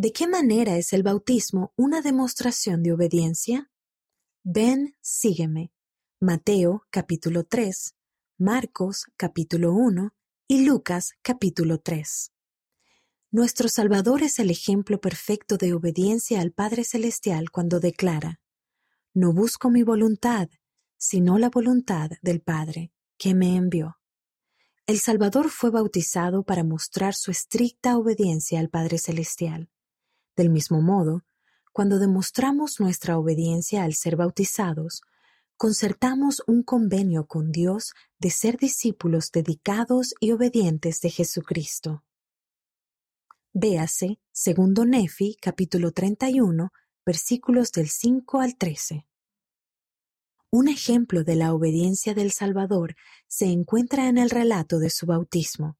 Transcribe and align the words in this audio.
¿De 0.00 0.12
qué 0.12 0.28
manera 0.28 0.76
es 0.76 0.92
el 0.92 1.02
bautismo 1.02 1.72
una 1.74 2.02
demostración 2.02 2.84
de 2.84 2.92
obediencia? 2.92 3.68
Ven, 4.44 4.94
sígueme. 5.00 5.72
Mateo 6.20 6.86
capítulo 6.90 7.42
3, 7.42 7.96
Marcos 8.38 9.06
capítulo 9.16 9.72
1 9.72 10.14
y 10.46 10.64
Lucas 10.64 11.14
capítulo 11.20 11.80
3. 11.80 12.32
Nuestro 13.32 13.68
Salvador 13.68 14.22
es 14.22 14.38
el 14.38 14.50
ejemplo 14.50 15.00
perfecto 15.00 15.56
de 15.56 15.74
obediencia 15.74 16.42
al 16.42 16.52
Padre 16.52 16.84
Celestial 16.84 17.50
cuando 17.50 17.80
declara, 17.80 18.40
No 19.14 19.32
busco 19.32 19.68
mi 19.68 19.82
voluntad, 19.82 20.48
sino 20.96 21.38
la 21.38 21.50
voluntad 21.50 22.10
del 22.22 22.40
Padre, 22.40 22.92
que 23.18 23.34
me 23.34 23.56
envió. 23.56 23.98
El 24.86 25.00
Salvador 25.00 25.50
fue 25.50 25.70
bautizado 25.70 26.44
para 26.44 26.62
mostrar 26.62 27.16
su 27.16 27.32
estricta 27.32 27.98
obediencia 27.98 28.60
al 28.60 28.70
Padre 28.70 28.98
Celestial. 28.98 29.68
Del 30.38 30.50
mismo 30.50 30.80
modo, 30.80 31.24
cuando 31.72 31.98
demostramos 31.98 32.78
nuestra 32.78 33.18
obediencia 33.18 33.82
al 33.82 33.94
ser 33.94 34.14
bautizados, 34.14 35.02
concertamos 35.56 36.44
un 36.46 36.62
convenio 36.62 37.26
con 37.26 37.50
Dios 37.50 37.92
de 38.20 38.30
ser 38.30 38.56
discípulos 38.56 39.32
dedicados 39.32 40.14
y 40.20 40.30
obedientes 40.30 41.00
de 41.00 41.10
Jesucristo. 41.10 42.04
Véase, 43.52 44.20
segundo 44.30 44.84
Nefi, 44.84 45.34
capítulo 45.40 45.90
31, 45.90 46.72
versículos 47.04 47.72
del 47.72 47.88
5 47.88 48.40
al 48.40 48.56
13. 48.56 49.08
Un 50.52 50.68
ejemplo 50.68 51.24
de 51.24 51.34
la 51.34 51.52
obediencia 51.52 52.14
del 52.14 52.30
Salvador 52.30 52.94
se 53.26 53.46
encuentra 53.46 54.08
en 54.08 54.18
el 54.18 54.30
relato 54.30 54.78
de 54.78 54.90
su 54.90 55.04
bautismo. 55.04 55.76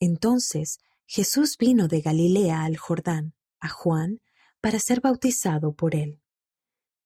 Entonces 0.00 0.80
Jesús 1.06 1.56
vino 1.56 1.86
de 1.86 2.00
Galilea 2.00 2.64
al 2.64 2.78
Jordán, 2.78 3.36
a 3.60 3.68
Juan, 3.68 4.20
para 4.60 4.78
ser 4.78 5.00
bautizado 5.00 5.74
por 5.74 5.94
él. 5.94 6.20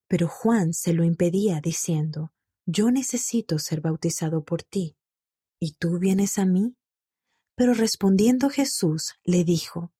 Pero 0.08 0.28
Juan 0.28 0.72
se 0.72 0.92
lo 0.92 1.04
impedía 1.04 1.60
diciendo, 1.60 2.32
Yo 2.66 2.90
necesito 2.90 3.58
ser 3.58 3.80
bautizado 3.80 4.44
por 4.44 4.62
ti, 4.62 4.96
¿y 5.58 5.72
tú 5.74 5.98
vienes 5.98 6.38
a 6.38 6.46
mí? 6.46 6.76
Pero 7.54 7.74
respondiendo 7.74 8.48
Jesús 8.50 9.14
le 9.24 9.44
dijo, 9.44 9.92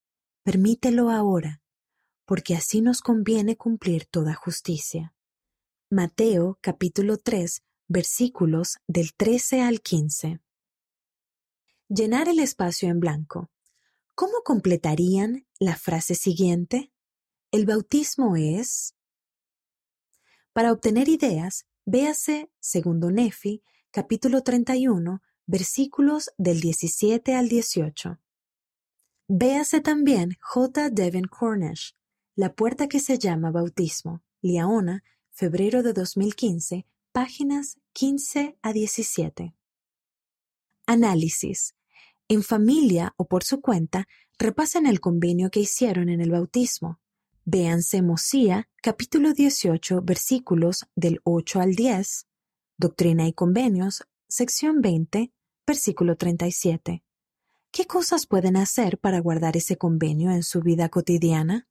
Permítelo 0.43 1.11
ahora, 1.11 1.63
porque 2.25 2.55
así 2.55 2.81
nos 2.81 3.01
conviene 3.03 3.57
cumplir 3.57 4.07
toda 4.07 4.35
justicia. 4.35 5.15
Mateo 5.91 6.59
capítulo 6.61 7.19
3 7.19 7.63
versículos 7.89 8.79
del 8.87 9.15
13 9.15 9.63
al 9.63 9.81
15. 9.81 10.41
Llenar 11.89 12.29
el 12.29 12.39
espacio 12.39 12.89
en 12.89 13.01
blanco. 13.01 13.51
¿Cómo 14.21 14.43
completarían 14.45 15.47
la 15.59 15.77
frase 15.77 16.15
siguiente? 16.15 16.93
El 17.53 17.65
bautismo 17.65 18.37
es... 18.37 18.95
Para 20.53 20.73
obtener 20.73 21.09
ideas, 21.09 21.65
véase 21.87 22.51
segundo 22.61 23.11
Nefi, 23.11 23.63
capítulo 23.91 24.43
31, 24.43 25.23
versículos 25.47 26.33
del 26.37 26.61
17 26.61 27.35
al 27.35 27.49
18. 27.49 28.21
Véase 29.29 29.81
también 29.81 30.37
J. 30.43 30.91
Devin 30.91 31.25
Cornish, 31.25 31.97
La 32.35 32.53
puerta 32.53 32.89
que 32.89 33.01
se 33.01 33.19
llama 33.19 33.51
bautismo, 33.51 34.23
Liaona, 34.43 35.03
febrero 35.31 35.83
de 35.83 35.95
2015, 35.95 36.87
páginas 37.13 37.79
15 37.95 38.59
a 38.61 38.73
17. 38.75 39.55
Análisis. 40.85 41.75
En 42.31 42.45
familia 42.45 43.13
o 43.17 43.27
por 43.27 43.43
su 43.43 43.61
cuenta, 43.61 44.07
repasen 44.39 44.87
el 44.87 45.01
convenio 45.01 45.51
que 45.51 45.59
hicieron 45.59 46.09
en 46.09 46.21
el 46.21 46.31
bautismo. 46.31 47.01
Véanse 47.45 48.03
Mosía, 48.03 48.69
capítulo 48.81 49.33
18, 49.33 50.01
versículos 50.03 50.87
del 50.95 51.21
8 51.25 51.61
al 51.61 51.75
10, 51.75 52.29
Doctrina 52.77 53.27
y 53.27 53.33
Convenios, 53.33 54.05
sección 54.29 54.81
20, 54.81 55.33
versículo 55.67 56.15
37. 56.15 57.03
¿Qué 57.73 57.87
cosas 57.87 58.29
pueden 58.29 58.57
hacer 58.57 58.99
para 58.99 59.19
guardar 59.19 59.57
ese 59.57 59.77
convenio 59.77 60.31
en 60.31 60.45
su 60.45 60.61
vida 60.61 60.89
cotidiana? 60.89 61.67